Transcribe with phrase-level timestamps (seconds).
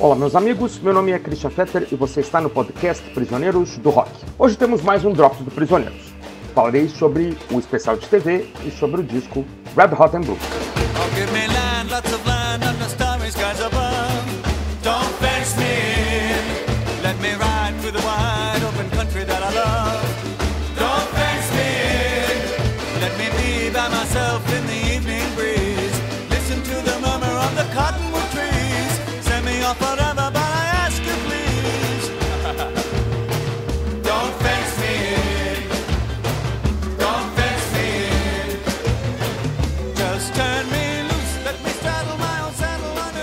[0.00, 0.78] Olá, meus amigos.
[0.78, 4.10] Meu nome é Christian Fetter e você está no podcast Prisioneiros do Rock.
[4.38, 6.14] Hoje temos mais um Drops do Prisioneiros.
[6.54, 9.44] Falarei sobre o especial de TV e sobre o disco
[9.76, 10.69] Red Hot and Blue.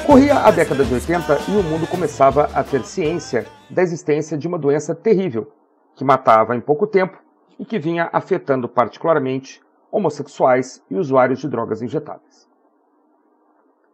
[0.08, 4.48] Corria a década de 80 e o mundo começava a ter ciência da existência de
[4.48, 5.52] uma doença terrível
[5.98, 7.22] que matava em pouco tempo
[7.60, 12.48] e que vinha afetando particularmente homossexuais e usuários de drogas injetáveis.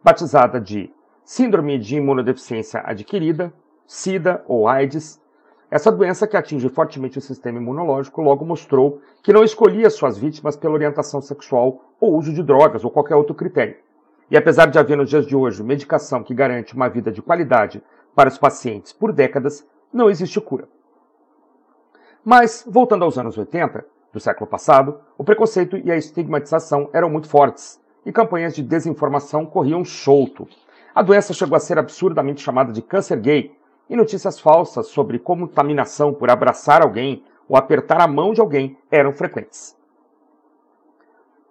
[0.04, 0.88] Batizada de
[1.24, 3.52] Síndrome de Imunodeficiência Adquirida,
[3.84, 5.20] SIDA ou AIDS,
[5.68, 10.56] essa doença que atinge fortemente o sistema imunológico logo mostrou que não escolhia suas vítimas
[10.56, 13.82] pela orientação sexual ou uso de drogas ou qualquer outro critério.
[14.30, 17.82] E apesar de haver nos dias de hoje medicação que garante uma vida de qualidade
[18.14, 20.68] para os pacientes por décadas, não existe cura.
[22.24, 27.28] Mas, voltando aos anos 80 do século passado, o preconceito e a estigmatização eram muito
[27.28, 30.48] fortes e campanhas de desinformação corriam solto.
[30.94, 33.54] A doença chegou a ser absurdamente chamada de câncer gay
[33.90, 39.12] e notícias falsas sobre contaminação por abraçar alguém ou apertar a mão de alguém eram
[39.12, 39.76] frequentes.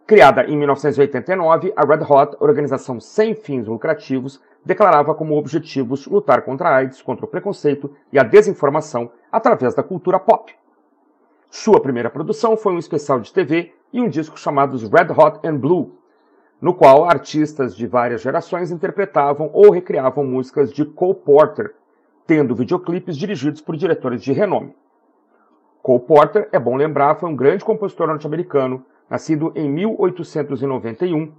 [0.05, 6.67] Criada em 1989, a Red Hot, organização sem fins lucrativos, declarava como objetivos lutar contra
[6.67, 10.53] a AIDS, contra o preconceito e a desinformação através da cultura pop.
[11.49, 15.55] Sua primeira produção foi um especial de TV e um disco chamado Red Hot and
[15.55, 15.93] Blue,
[16.59, 21.75] no qual artistas de várias gerações interpretavam ou recriavam músicas de Cole Porter,
[22.27, 24.75] tendo videoclipes dirigidos por diretores de renome.
[25.81, 31.31] Cole Porter, é bom lembrar, foi um grande compositor norte-americano nascido em 1891,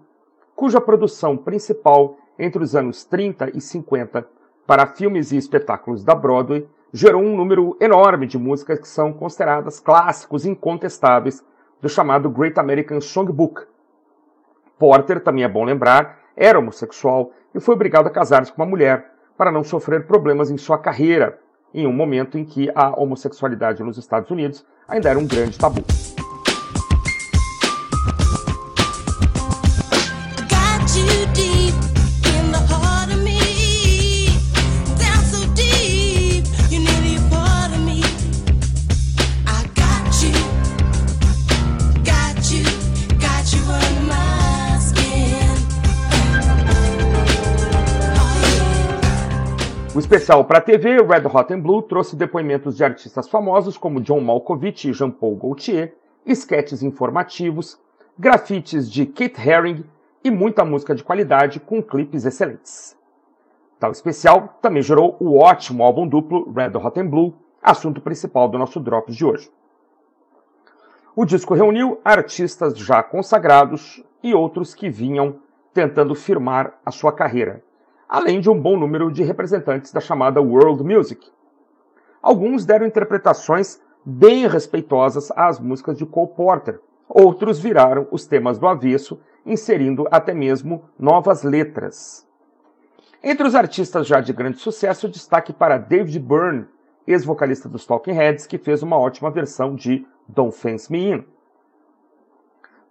[0.55, 4.25] cuja produção principal entre os anos 30 e 50
[4.65, 9.81] para filmes e espetáculos da Broadway gerou um número enorme de músicas que são consideradas
[9.81, 11.45] clássicos incontestáveis
[11.83, 13.63] do chamado Great American Songbook.
[14.79, 19.11] Porter, também é bom lembrar, era homossexual e foi obrigado a casar-se com uma mulher
[19.37, 21.41] para não sofrer problemas em sua carreira,
[21.75, 25.83] em um momento em que a homossexualidade nos Estados Unidos ainda era um grande tabu.
[49.95, 54.01] O especial para a TV, Red Hot and Blue, trouxe depoimentos de artistas famosos como
[54.01, 55.95] John Malkovich e Jean-Paul Gaultier,
[56.27, 57.79] esquetes informativos,
[58.19, 59.85] grafites de Kate Haring
[60.25, 62.99] e muita música de qualidade com clipes excelentes.
[63.79, 68.59] Tal especial também gerou o ótimo álbum duplo Red Hot and Blue, assunto principal do
[68.59, 69.49] nosso Drops de hoje.
[71.15, 75.37] O disco reuniu artistas já consagrados e outros que vinham
[75.73, 77.63] tentando firmar a sua carreira,
[78.09, 81.31] além de um bom número de representantes da chamada World Music.
[82.23, 88.67] Alguns deram interpretações bem respeitosas às músicas de Cole Porter, outros viraram os temas do
[88.67, 92.27] avesso, inserindo até mesmo novas letras.
[93.23, 96.67] Entre os artistas já de grande sucesso, destaque para David Byrne,
[97.07, 101.25] ex-vocalista dos Talking Heads, que fez uma ótima versão de Don't Fence Me In.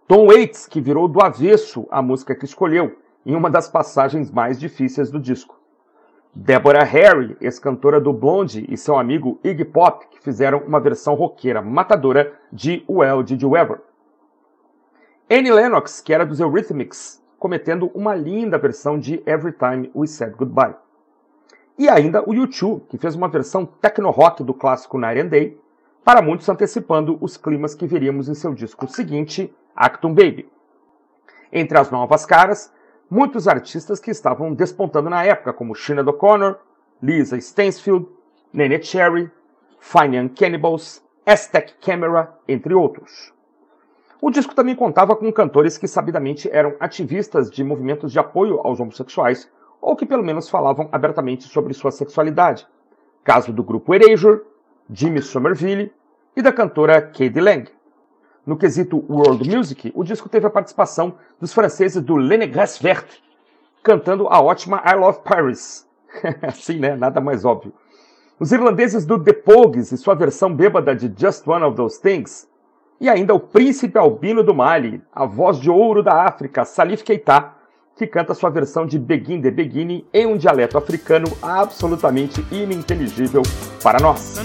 [0.07, 4.59] Tom Waits, que virou do avesso a música que escolheu, em uma das passagens mais
[4.59, 5.59] difíceis do disco.
[6.35, 11.61] Deborah Harry, ex-cantora do Blonde, e seu amigo Iggy Pop, que fizeram uma versão roqueira
[11.61, 13.81] matadora de Well Did You Ever.
[15.29, 20.33] Annie Lennox, que era dos Eurythmics, cometendo uma linda versão de Every Time We Said
[20.35, 20.75] Goodbye.
[21.77, 25.61] E ainda o U2, que fez uma versão techno-rock do clássico Night and Day,
[26.03, 30.49] para muitos antecipando os climas que veríamos em seu disco seguinte, Acton Baby.
[31.51, 32.71] Entre as novas caras,
[33.13, 36.57] muitos artistas que estavam despontando na época, como Sheena O'Connor,
[36.99, 38.07] Lisa Stansfield,
[38.51, 39.31] Nene Cherry,
[39.79, 43.31] Fine Young Cannibals, Aztec Camera, entre outros.
[44.19, 48.79] O disco também contava com cantores que sabidamente eram ativistas de movimentos de apoio aos
[48.79, 49.47] homossexuais,
[49.79, 52.65] ou que pelo menos falavam abertamente sobre sua sexualidade.
[53.23, 54.41] Caso do grupo Erasure,
[54.89, 55.93] Jimmy Somerville
[56.35, 57.69] e da cantora Katie Lang.
[58.45, 63.23] No quesito World Music, o disco teve a participação dos franceses do Lennegresse Verte,
[63.81, 65.87] cantando a ótima I Love Paris,
[66.55, 66.95] Sim, né?
[66.95, 67.73] Nada mais óbvio.
[68.39, 72.47] Os irlandeses do The Pogues e sua versão bêbada de Just One of Those Things.
[72.99, 77.51] E ainda o príncipe albino do Mali, a voz de ouro da África, Salif Keita,
[77.95, 83.43] que canta sua versão de Begin de Begini em um dialeto africano absolutamente ininteligível
[83.83, 84.35] para nós.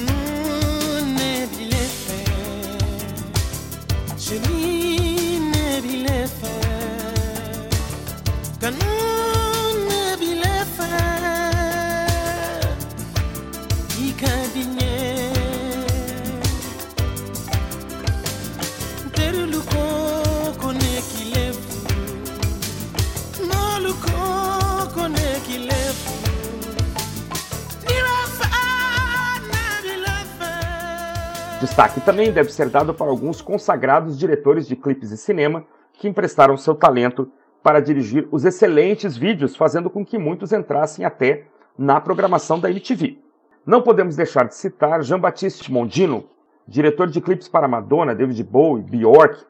[31.61, 36.57] Destaque também deve ser dado para alguns consagrados diretores de clipes de cinema que emprestaram
[36.57, 37.31] seu talento
[37.63, 41.47] para dirigir os excelentes vídeos, fazendo com que muitos entrassem até
[41.77, 43.19] na programação da MTV.
[43.67, 46.25] Não podemos deixar de citar Jean-Baptiste Mondino,
[46.67, 49.45] diretor de clipes para Madonna, David Bowie, Bjork,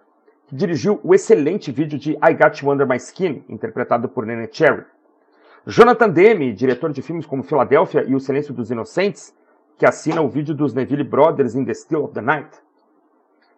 [0.49, 4.49] que dirigiu o excelente vídeo de I Got You Under My Skin, interpretado por Nene
[4.51, 4.85] Cherry.
[5.67, 9.35] Jonathan Demme, diretor de filmes como Filadélfia e O Silêncio dos Inocentes,
[9.77, 12.49] que assina o vídeo dos Neville Brothers in the Still of the Night.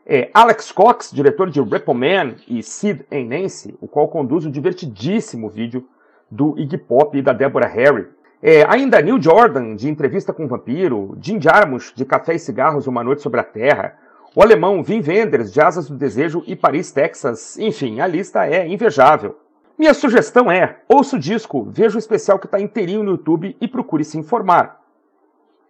[0.04, 4.50] É Alex Cox, diretor de Repo Man e Sid and Nancy, o qual conduz o
[4.50, 5.87] divertidíssimo vídeo
[6.28, 8.08] do Iggy Pop e da Deborah Harry.
[8.42, 12.88] É, ainda Neil Jordan, de Entrevista com o Vampiro, Jim Jarmusch, de Café e Cigarros,
[12.88, 13.96] Uma Noite sobre a Terra,
[14.34, 18.66] o alemão Wim Wenders, de Asas do Desejo e Paris, Texas, enfim, a lista é
[18.66, 19.36] invejável.
[19.76, 23.66] Minha sugestão é, ouça o disco, veja o especial que está inteirinho no YouTube e
[23.66, 24.80] procure se informar.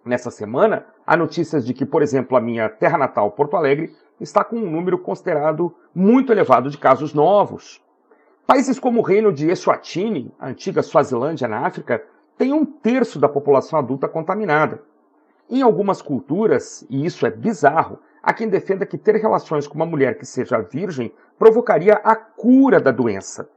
[0.04, 4.44] Nessa semana, há notícias de que, por exemplo, a minha terra natal, Porto Alegre, está
[4.44, 7.80] com um número considerado muito elevado de casos novos.
[8.46, 12.02] Países como o reino de Eswatini, a antiga Suazilândia na África,
[12.36, 14.82] têm um terço da população adulta contaminada.
[15.48, 19.86] Em algumas culturas, e isso é bizarro, há quem defenda que ter relações com uma
[19.86, 23.48] mulher que seja virgem provocaria a cura da doença.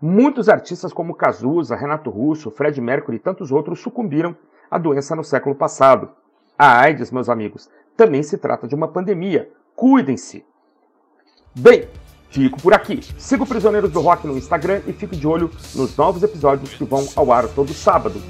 [0.00, 4.36] Muitos artistas como Cazuza, Renato Russo, Fred Mercury e tantos outros sucumbiram
[4.70, 6.10] à doença no século passado.
[6.58, 9.48] A AIDS, meus amigos, também se trata de uma pandemia.
[9.76, 10.44] Cuidem-se!
[11.54, 11.88] Bem,
[12.30, 13.00] fico por aqui.
[13.18, 16.84] Siga o Prisioneiros do Rock no Instagram e fique de olho nos novos episódios que
[16.84, 18.20] vão ao ar todo sábado.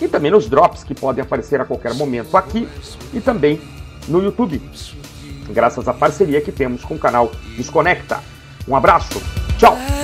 [0.00, 2.68] E também nos drops que podem aparecer a qualquer momento aqui
[3.12, 3.60] e também
[4.08, 4.62] no YouTube.
[5.50, 8.20] Graças à parceria que temos com o canal Desconecta.
[8.66, 9.20] Um abraço,
[9.58, 9.97] tchau!